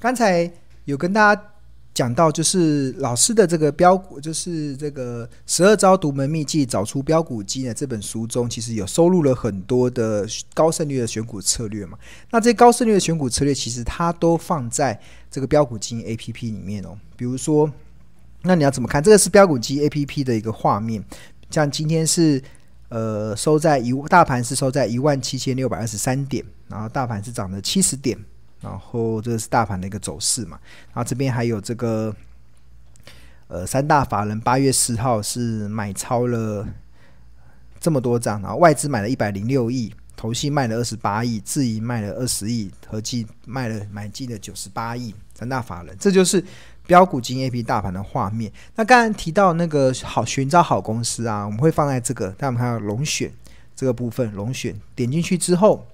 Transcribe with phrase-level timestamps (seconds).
[0.00, 0.50] 刚才
[0.86, 1.42] 有跟大家
[1.92, 11.98] 讲到，就是老师的这个标股，就是这个十二招独门秘技找出标股基呢这本书中，其实有收录了很多的高胜率的选股策略嘛。
[12.30, 14.98] 那这些高胜率的选股策略，其实它都放在
[15.30, 16.96] 这个标股基 APP 里面哦。
[17.14, 17.70] 比如说，
[18.42, 19.02] 那你要怎么看？
[19.02, 21.04] 这个是标股基 APP 的一个画面，
[21.50, 22.42] 像今天是
[22.88, 28.16] 呃收在一大盘是收在一万七千六百二十三点，然后大盘是涨了七十点。
[28.60, 30.58] 然后这个是大盘的一个走势嘛，
[30.92, 32.14] 然后这边还有这个，
[33.48, 36.68] 呃，三大法人八月十号是买超了
[37.80, 46.44] 这么多张，然后外资买了一百零六亿，投信卖了二十八亿，自营卖了二十亿，合计卖了买进了九十八亿，三大法人，这就是
[46.86, 48.52] 标股金 A P 大盘的画面。
[48.76, 53.32] 那刚刚提到那个好寻找好公司啊，我们会放在这个，但我们还有龙选
[53.74, 55.86] 这个部分，龙选点进去之后。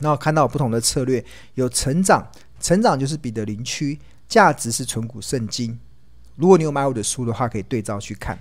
[0.00, 2.26] 然后看到不同的策略，有成长，
[2.60, 5.78] 成长就是彼得林区，价值是存股圣经。
[6.36, 8.38] 如果你有买我的书的话，可以对照去看。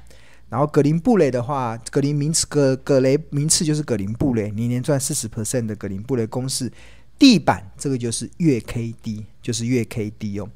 [0.50, 6.72] 然后葛林布雷的话，葛林名次葛葛雷名次就是葛林布雷，年年赚四十 percent 的葛林布雷公式。
[7.20, 10.48] 地板这个就是月 K D，就是月 K D 哦。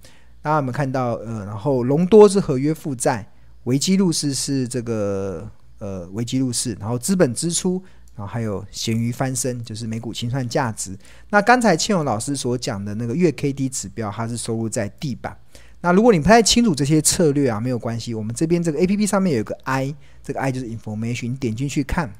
[0.44, 1.14] 大家有没有看到？
[1.16, 3.28] 呃，然后隆多是合约负债，
[3.64, 5.50] 维基路斯是这个
[5.80, 7.84] 呃维基路斯，然后资本支出。
[8.22, 10.96] 然后还有咸鱼翻身，就是每股清算价值。
[11.32, 15.36] 那刚才庆荣老师所讲的那个月 K D 指标，它是收录在地板。
[15.80, 22.14] 那如果你不太清楚这些策略啊，没有关系，我们这边这个 A P P 上面有个 I，这个 I 就是 Information，你点进去看，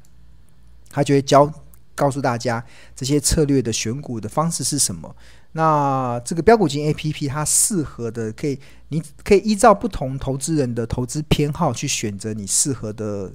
[0.90, 1.54] 它就会教
[1.94, 5.16] 告诉大家这些策略的选股的方式是什么。
[5.52, 13.32] 那这个标股金 A P P 它适合的可以，你可以依照不同投资人的投资偏好去选择你适合的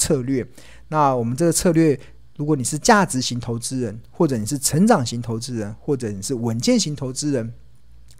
[0.00, 0.46] 策略。
[0.88, 2.00] 那我们这个策略，
[2.36, 7.52] 如果你是价值型投资人，或者你是成长型投资人，或者你是稳健型投资人，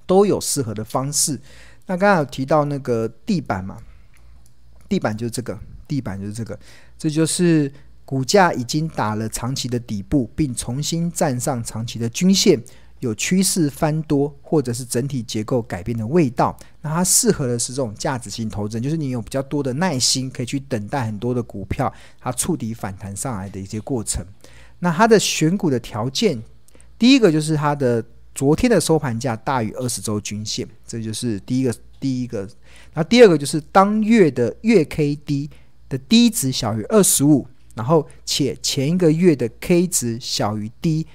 [0.06, 1.40] 都有适合的方式。
[1.86, 3.78] 那刚刚有提到那个地板嘛，
[4.88, 5.58] 地板就是这个，
[5.88, 6.58] 地板就是这个，
[6.98, 7.72] 这就是
[8.04, 12.62] 股价已经打了长期的底部，并重新站上长期的均线。
[13.00, 24.24] 有趋势翻多，或者是整体结构改变的味道，那它适合的是这种价值型投资人，就是你有比较多的耐心，可以去等待很多的股票它触底反弹上来的一些过程。
[24.78, 26.40] 那它的选股的条件，
[26.98, 32.48] 第一个就是它的昨天的收盘价大于二十周均线，这就是第一个第一个。
[32.92, 35.48] 那第二个就是当月的月 K D
[35.88, 41.06] 的低值小于二十五，然后且前一个月的 K 值小于 D。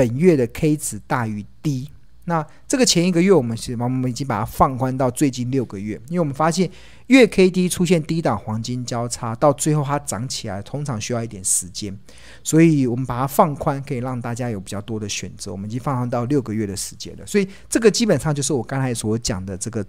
[0.00, 1.90] 本月的 K 值大于 D，
[2.24, 6.70] 那这个前一个月我们是，我们已经把它放宽到最近六个月，因为我们发现
[7.08, 11.94] 月 K D 出现低档黄金交叉，到最后它涨起来，通常需要一点时间，
[12.42, 15.52] 所以我们把它放宽，可以让大家有比较多的选择。
[15.52, 19.84] 我们已经放宽到六个月的时间了，所以这个基本上就是我刚才所讲的这个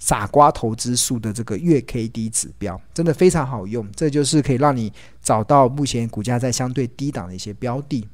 [0.00, 8.04] 傻瓜投资数的这个月 K D 指标，真的非常好用，这就是可以让你找到目前股价在相对低档的一些标的。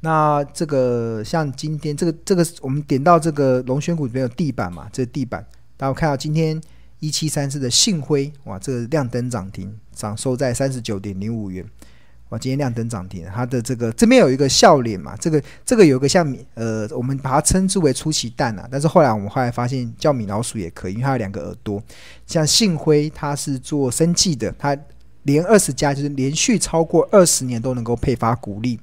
[0.00, 4.88] 那这个像今天这个这个，我们点到这个龙选股里面有地板嘛？
[4.92, 5.44] 这个地板，
[5.76, 6.60] 大家看到今天
[7.00, 11.64] 一七三四的信辉，哇，这个亮灯涨停，涨收在三十九点零五元，
[12.28, 15.16] 哇，今天亮灯涨停，它的这个这边有一个笑脸嘛？
[15.16, 21.82] 这个这个有个像米呃，我们把它称之为出奇蛋啊，但是后来我们后来发现叫米老鼠也可以，因为它有两个耳朵。
[22.26, 24.76] 像信辉，它是做生技的，它
[25.22, 28.78] 连二十家就是连续超过二十年都能够配发股利。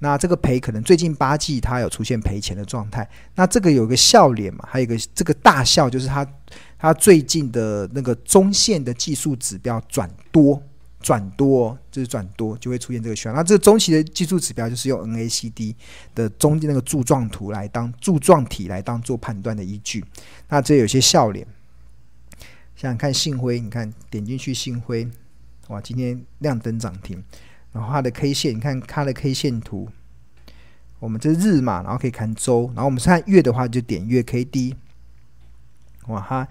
[0.00, 6.26] 那这个赔可能最近八季它有出现赔钱的状态，那这个有个笑脸嘛，还有一个这个大笑，就是它
[6.78, 10.62] 它最近的那个中线的技术指标转多
[11.00, 13.34] 转多，就是转多就会出现这个需要。
[13.34, 15.74] 那这中期的技术指标就是用 NACD
[16.14, 20.04] 的中间那个柱状图来当柱状体来当做判断的依据。
[20.48, 21.46] 那这有些笑脸，
[22.76, 25.08] 想想看信辉，你看点进去信辉，
[25.68, 27.22] 哇，今天亮灯涨停。
[27.78, 29.88] 然后它的 K 线，你看它的 K 线图，
[30.98, 34.74] 我们这日嘛，然后可以看周，然后我们看月的话就点月 K D。
[36.08, 36.48] 哇，哈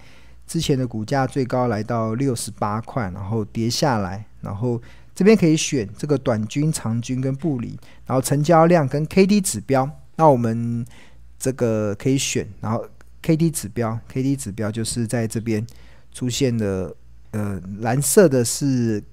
[0.47, 4.81] 之前的股价最高来到六十八块，然后跌下来，然后
[5.13, 10.85] 这边可以选这个短均、长均跟布林，然后成交量跟 K D 指标，那我们
[11.37, 12.87] 这个可以选，然后
[13.21, 15.67] K D 指标，K D 指标就是在这边
[16.13, 16.95] 出现的，
[17.31, 19.03] 呃，蓝色的是。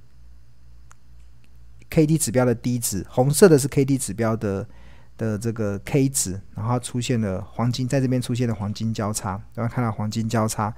[1.91, 4.67] K D 指标的低值，红色的是 K D 指标的
[5.17, 10.75] 的这个 K 值，然后出现了黄金，在这边出现了黄金交叉，然后看到黄金交叉，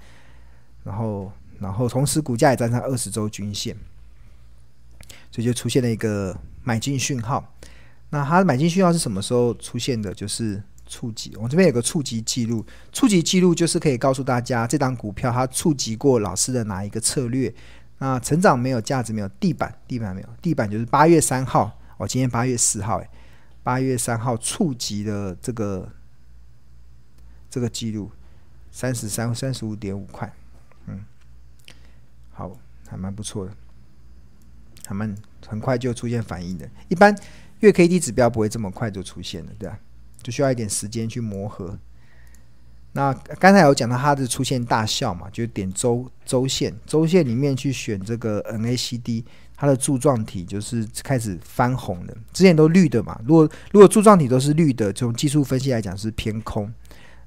[0.85, 3.75] 然后然后同时股价也站上二十周均线，
[5.31, 7.55] 所以就出现了一个买进讯号。
[8.11, 10.13] 那它的买进讯号是什么时候出现的？
[10.13, 17.53] 就是触及，我这边有个触及记录，触及记录就是可以告诉大家这档股票它触及过老师的哪一个策略。
[17.99, 23.09] 那成长没有价值没有地板，地板没有地板就是八月三号哦，今天八月四号诶，
[23.63, 25.91] 八月三号触及的这个
[27.49, 28.11] 这个记录
[28.71, 30.31] 三十三三十五点五块，
[30.87, 31.05] 嗯，
[32.33, 32.57] 好，
[32.87, 33.53] 还蛮不错的，
[34.87, 35.17] 还蛮
[35.47, 37.17] 很快就出现反应的，一般
[37.61, 39.79] 月 K D 指标不会这么快就出现了，对吧？
[40.23, 41.79] 就需要一点时间去磨合。
[42.97, 49.23] 那刚才有讲到它的出现大效嘛，就点周周线，周线里面去选这个 NACD，
[49.55, 53.21] 它的柱状体就是开始翻红的，之前都绿的嘛。
[53.27, 56.73] 如果如果柱状体都是绿的，从技术分析来讲是偏空，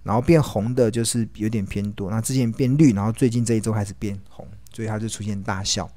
[0.02, 2.10] 然后变红的就是有点偏多。
[2.10, 5.88] 那之前变绿，然后最近这一周开始变红，所以它就出现大效。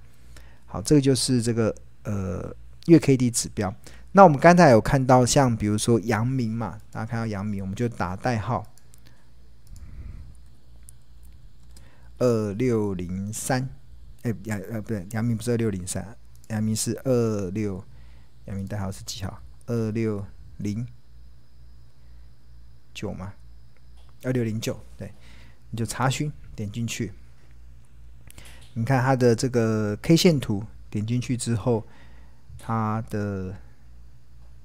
[0.67, 2.55] 好，这个就是这个呃
[2.89, 3.75] 月 K D 指标。
[4.13, 8.63] 那我们刚才有看到像比如说阳明嘛，大家看到阳明，我们就打代号。
[12.23, 13.69] 二六零三，
[14.23, 16.17] 哎，杨呃不对，杨明不是二六零三，
[16.51, 17.85] 杨明是二六，
[18.45, 19.43] 杨明代号是几号？
[19.67, 20.25] 二六
[20.59, 20.87] 零
[22.95, 23.35] 九吗？
[24.23, 25.13] 二六零九，对，
[25.71, 27.13] 你就查询，点进去，
[28.75, 31.85] 你看它的这个 K 线图，点进去之后，
[32.57, 33.57] 它的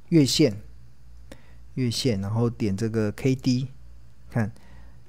[0.10, 0.62] 月线，
[1.74, 3.70] 月线，然后点这个 KD，
[4.30, 4.52] 看。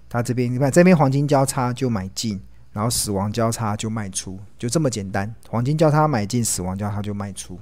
[0.08, 2.40] 它这边你看，这边黄金交叉就买进，
[2.72, 5.32] 然后死亡交叉就卖出，就这么简单。
[5.48, 7.58] 黄金交叉买进，死亡交叉就卖出，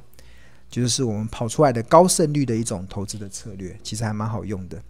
[0.70, 4.80] 就是我们跑出来的高胜率的一种投资的策略，其实还蛮好用的。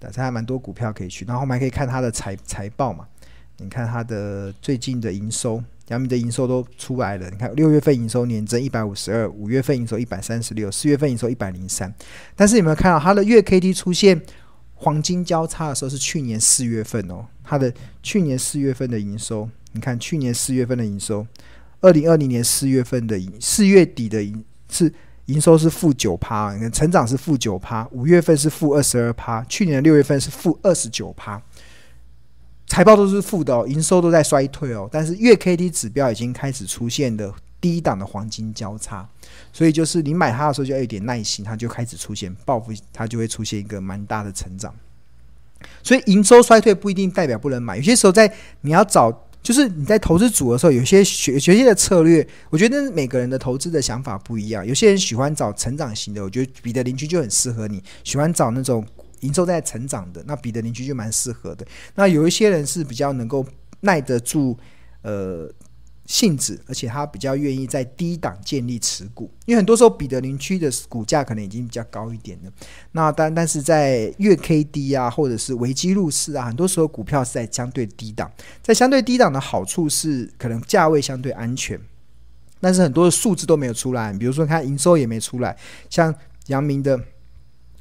[0.00, 3.06] 对，它还蛮多股票可以去，然后我们还可以看它的财财报嘛。
[3.58, 7.30] 你看它的最近的营收，阳明的营收都出来了。
[7.30, 11.94] 你看六月份营收年增一百五十二，五月份营收一百三十六，四月份营收一百零三。
[12.34, 14.20] 但是有没有看到它的月 K D 出现？
[14.82, 21.24] 黄金交叉的时候是去年四月份哦，它的去年四月份的营收，你看去年四月份的营收，
[21.80, 24.92] 二零二零年四月份的营四月底的营是
[25.26, 31.40] 营收是负九趴，你看成长是负九趴，五月份是负二十二趴，去年六月份是负二十九趴，
[32.66, 39.08] 财报都是负的哦，营收都在衰退哦，但是月 K D 指标已经开始出现的低档的黄金交叉。
[39.50, 44.74] 所以就是你买它的时候就要有点耐心，它就开始出现报复，它就会出现一个蛮大的成长。
[45.82, 48.32] 所以营收衰退不一定代表不能买，有些时候在
[48.62, 54.66] 你要找，就是你在投资组的时候，有些学学习的策略，我觉得每个人的投资的想法不一样。
[54.66, 58.84] 有些人喜欢找成长型的，我觉得彼得林区就很适合你；喜欢找那种
[59.20, 61.64] 营收在成长的，那彼得林区就蛮适合的。
[61.94, 63.46] 那有一些人是比较能够
[63.80, 64.58] 耐得住，
[65.02, 65.48] 呃。
[66.12, 72.52] 性质，而且他比较愿意在低档建立持股，因为很多时候彼得林区的股价可能已经比较高一点了。
[72.90, 78.30] 那但但是在月 K D 啊，或者是维基入市啊，很多时候股票是在相对低档，
[78.60, 81.80] 在相对低档的好处是可能价位相对安全，
[82.60, 85.56] 但是很多的数字都没有出来，比如说看营收也没出来，
[85.88, 86.14] 像
[86.48, 87.00] 阳明的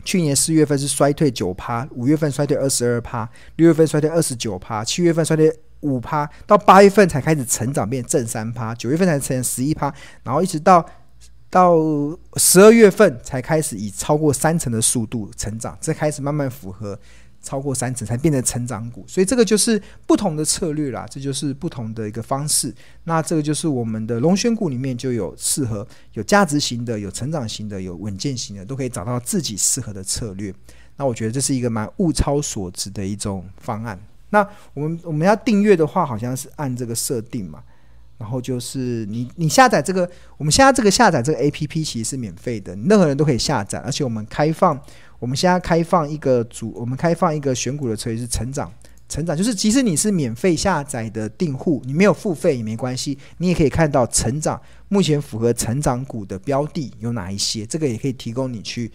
[0.05, 5.53] 去年四月份是衰退九趴，五月份衰退二十二趴，六月份衰退二十九趴，七月份衰退。
[5.81, 9.93] 五趴到八月份才开始成长，变正三趴，九月份才成十一趴，
[10.23, 10.85] 然后一直到
[11.49, 11.75] 到
[12.37, 16.97] 十二月份才开始以超过三成的速度成长，这开始慢慢符合
[17.43, 22.71] 超过三成才变成成长股，所以这个就是不同的策略啦，这就是不同的一个方式。
[23.05, 30.53] 那这个就是我们的龙选股里面就有适合有价值型的、有成长型的、有稳健型的，都可以找到自己适合的策略。
[30.97, 33.99] 那我觉得这是一个蛮物超所值的一种方案。
[34.31, 37.61] 那我们我们要订阅的话，好像是按这个设定嘛，
[38.17, 44.79] 然后就是你你下载这个，我们现在这个下载这个 APP 其实是免费的，任何人都可以下载，而且我们开放，
[45.19, 48.71] 我们现在开放一个组，我们开放一个选股的策略是成长，
[49.09, 58.89] 成长就是即使你是免费下载的订户，你没有付费也没关系，你也可以看到成长目前符合成长股的标的有哪一些，这个也可以提供你去。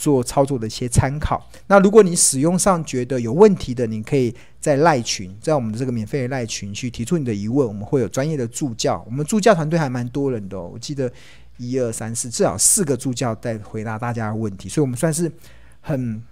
[0.00, 1.46] 做操作的一些参考。
[1.66, 9.04] 那如果你使用上觉得有问题的，你可以在赖群，在我们的这个免费的赖群去提出你的疑问，我们会有专业的助教。
[9.04, 11.12] 我们助教团队还蛮多人的，我记得
[11.58, 15.30] 一二三四，至少四个助教在回答大家的问题，所以我们算是
[15.82, 16.22] 很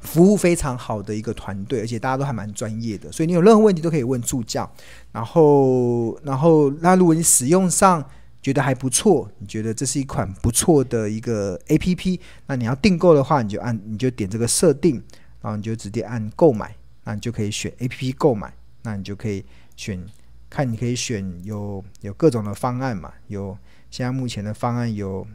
[0.00, 4.70] 服务非常好的一个团队，而且大家都还蛮专业的，所以你有任何问题都可以问助教。
[5.10, 8.04] 然后，然后那如果你使用上，
[8.42, 14.94] 觉得还不错，你觉得这是一款不错的一个 APP，那你要订购的话，你就按你就点这个设定，
[15.42, 19.44] 然后你就直接按购买，那你就可以选 APP 购买，那你就可以
[19.76, 20.02] 选
[20.48, 23.56] 看，你可以选有有各种的方案嘛，有
[23.90, 25.26] 现在目前的方案有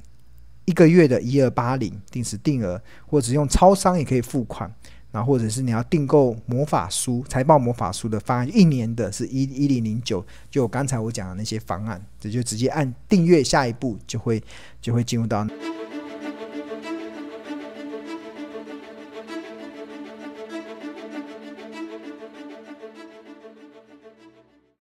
[0.66, 4.74] 一个月的一二八零定时定额，或者用超商也可以付款。
[5.16, 14.44] 然后或者是你要订购魔法书、财报魔法书的方案，一年的是一一零零九，就刚才我讲的那些方案，这就直接按订阅，下一步就会
[14.82, 15.48] 就会进入到。